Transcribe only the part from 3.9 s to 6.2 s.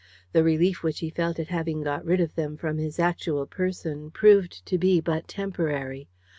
proved to be but temporary.